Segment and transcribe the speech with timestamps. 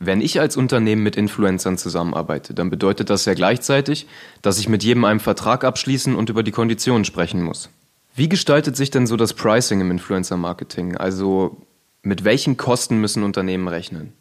[0.00, 4.06] Wenn ich als Unternehmen mit Influencern zusammenarbeite, dann bedeutet das ja gleichzeitig,
[4.42, 7.68] dass ich mit jedem einen Vertrag abschließen und über die Konditionen sprechen muss.
[8.14, 10.96] Wie gestaltet sich denn so das Pricing im Influencer-Marketing?
[10.96, 11.56] Also
[12.02, 14.12] mit welchen Kosten müssen Unternehmen rechnen?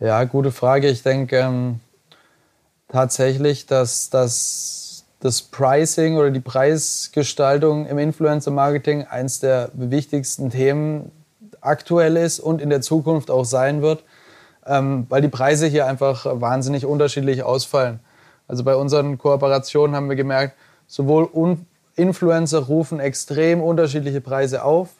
[0.00, 0.88] Ja, gute Frage.
[0.88, 1.80] Ich denke ähm,
[2.88, 11.12] tatsächlich, dass, dass das Pricing oder die Preisgestaltung im Influencer-Marketing eines der wichtigsten Themen
[11.60, 14.04] aktuell ist und in der Zukunft auch sein wird
[14.70, 17.98] ähm, weil die Preise hier einfach wahnsinnig unterschiedlich ausfallen.
[18.46, 20.56] Also bei unseren Kooperationen haben wir gemerkt,
[20.86, 21.28] sowohl
[21.96, 24.90] Influencer rufen extrem unterschiedliche Preise auf,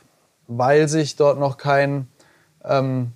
[0.49, 2.09] weil sich dort noch kein,
[2.65, 3.13] ähm,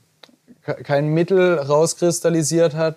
[0.63, 2.97] kein Mittel rauskristallisiert hat.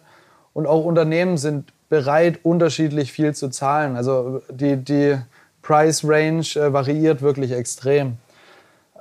[0.53, 3.95] Und auch Unternehmen sind bereit, unterschiedlich viel zu zahlen.
[3.95, 5.17] Also die, die
[5.63, 8.17] Price Range äh, variiert wirklich extrem.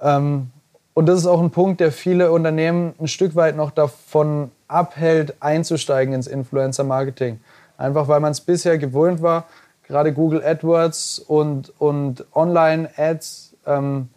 [0.00, 0.50] Ähm,
[0.96, 5.34] und das ist auch ein Punkt, der viele Unternehmen ein Stück weit noch davon abhält,
[5.40, 7.38] einzusteigen ins Influencer-Marketing.
[7.76, 9.44] Einfach weil man es bisher gewohnt war,
[9.86, 14.08] gerade Google AdWords und, und Online-Ads ähm,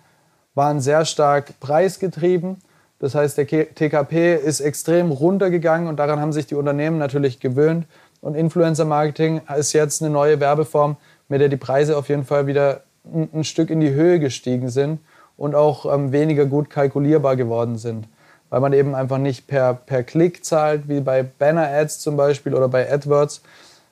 [0.55, 2.59] waren sehr stark preisgetrieben.
[2.99, 7.87] Das heißt, der TKP ist extrem runtergegangen und daran haben sich die Unternehmen natürlich gewöhnt.
[8.21, 10.95] Und Influencer-Marketing ist jetzt eine neue Werbeform,
[11.27, 14.69] mit der die Preise auf jeden Fall wieder ein, ein Stück in die Höhe gestiegen
[14.69, 15.01] sind
[15.39, 18.07] und auch ähm, weniger gut kalkulierbar geworden sind.
[18.49, 22.67] Weil man eben einfach nicht per, per Klick zahlt, wie bei Banner-Ads zum Beispiel oder
[22.67, 23.41] bei AdWords,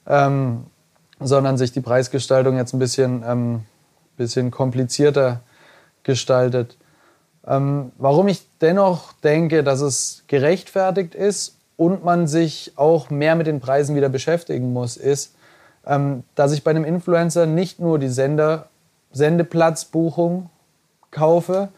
[0.07, 0.65] ähm,
[1.21, 3.61] sondern sich die Preisgestaltung jetzt ein bisschen, ähm,
[4.17, 5.39] bisschen komplizierter
[6.03, 6.77] gestaltet.
[7.47, 13.47] Ähm, warum ich dennoch denke, dass es gerechtfertigt ist und man sich auch mehr mit
[13.47, 15.33] den Preisen wieder beschäftigen muss, ist,
[15.85, 18.67] ähm, dass ich bei einem Influencer nicht nur die Sender,
[19.13, 20.49] Sendeplatzbuchung
[21.11, 21.69] kaufe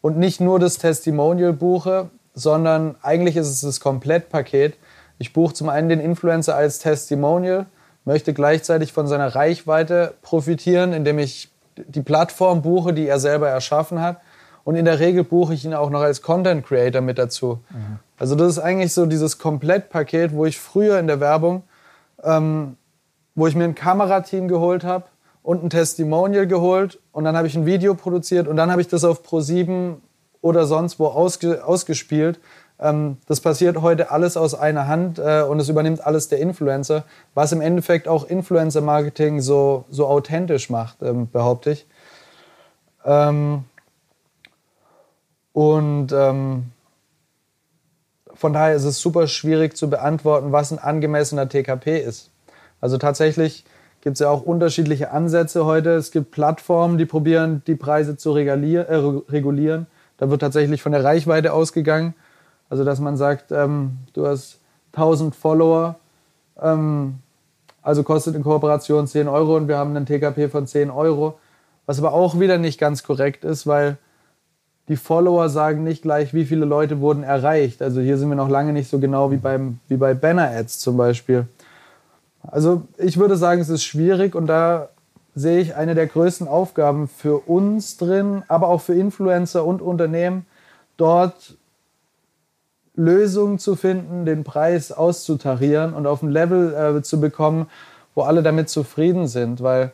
[0.00, 4.76] und nicht nur das Testimonial buche, sondern eigentlich ist es das Komplettpaket.
[5.18, 7.66] Ich buche zum einen den Influencer als Testimonial,
[8.04, 14.00] möchte gleichzeitig von seiner Reichweite profitieren, indem ich die Plattform buche, die er selber erschaffen
[14.00, 14.18] hat.
[14.64, 17.60] Und in der Regel buche ich ihn auch noch als Content Creator mit dazu.
[17.70, 17.98] Mhm.
[18.18, 21.62] Also das ist eigentlich so dieses Komplettpaket, wo ich früher in der Werbung,
[22.22, 22.76] ähm,
[23.34, 25.04] wo ich mir ein Kamerateam geholt habe,
[25.48, 28.88] und ein Testimonial geholt und dann habe ich ein Video produziert und dann habe ich
[28.88, 29.94] das auf Pro7
[30.42, 32.38] oder sonst wo ausge, ausgespielt.
[32.78, 37.04] Ähm, das passiert heute alles aus einer Hand äh, und es übernimmt alles der Influencer,
[37.32, 41.86] was im Endeffekt auch Influencer-Marketing so, so authentisch macht, ähm, behaupte ich.
[43.06, 43.64] Ähm,
[45.54, 46.72] und ähm,
[48.34, 52.28] von daher ist es super schwierig zu beantworten, was ein angemessener TKP ist.
[52.82, 53.64] Also tatsächlich
[54.00, 55.90] gibt es ja auch unterschiedliche Ansätze heute.
[55.90, 59.86] Es gibt Plattformen, die probieren, die Preise zu äh, regulieren.
[60.16, 62.14] Da wird tatsächlich von der Reichweite ausgegangen.
[62.70, 64.58] Also, dass man sagt, ähm, du hast
[64.92, 65.96] 1000 Follower,
[66.60, 67.18] ähm,
[67.82, 71.38] also kostet in Kooperation 10 Euro und wir haben einen TKP von 10 Euro.
[71.86, 73.96] Was aber auch wieder nicht ganz korrekt ist, weil
[74.88, 77.80] die Follower sagen nicht gleich, wie viele Leute wurden erreicht.
[77.80, 80.96] Also hier sind wir noch lange nicht so genau wie, beim, wie bei Banner-Ads zum
[80.96, 81.46] Beispiel.
[82.42, 84.88] Also ich würde sagen, es ist schwierig und da
[85.34, 90.46] sehe ich eine der größten Aufgaben für uns drin, aber auch für Influencer und Unternehmen,
[90.96, 91.56] dort
[92.94, 97.68] Lösungen zu finden, den Preis auszutarieren und auf ein Level äh, zu bekommen,
[98.14, 99.62] wo alle damit zufrieden sind.
[99.62, 99.92] Weil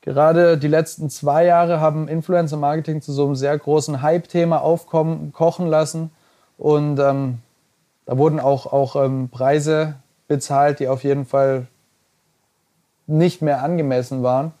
[0.00, 5.66] gerade die letzten zwei Jahre haben Influencer-Marketing zu so einem sehr großen Hype-Thema aufkommen, kochen
[5.66, 6.10] lassen.
[6.56, 7.38] Und ähm,
[8.06, 9.96] da wurden auch, auch ähm, Preise
[10.34, 11.68] bezahlt, die auf jeden Fall
[13.06, 14.52] nicht mehr angemessen waren.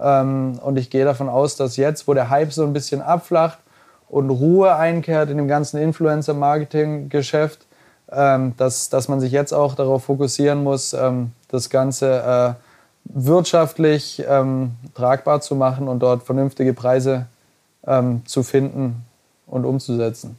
[0.00, 3.58] Ähm, und ich gehe davon aus, dass jetzt, wo der Hype so ein bisschen abflacht
[4.08, 7.66] und Ruhe einkehrt in dem ganzen Influencer-Marketing-Geschäft,
[8.12, 12.62] ähm, dass, dass man sich jetzt auch darauf fokussieren muss, ähm, das Ganze äh,
[13.10, 14.22] wirtschaftlich
[14.94, 17.24] tragbar zu machen und dort vernünftige Preise
[18.26, 19.06] zu finden
[19.46, 20.36] und umzusetzen.